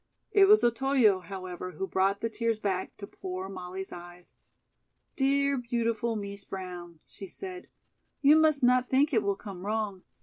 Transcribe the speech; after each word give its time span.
It 0.31 0.45
was 0.47 0.63
Otoyo, 0.63 1.19
however, 1.19 1.73
who 1.73 1.85
brought 1.85 2.21
the 2.21 2.29
tears 2.31 2.57
back 2.57 2.97
to 2.97 3.05
poor 3.05 3.47
Molly's 3.47 3.91
eyes. 3.91 4.35
"Dear, 5.15 5.57
beautiful 5.57 6.15
Mees 6.15 6.43
Brown," 6.43 6.99
she 7.05 7.27
said. 7.27 7.67
"You 8.19 8.35
must 8.35 8.63
not 8.63 8.89
think 8.89 9.13
it 9.13 9.21
will 9.21 9.35
come 9.35 9.63
wrong. 9.63 10.01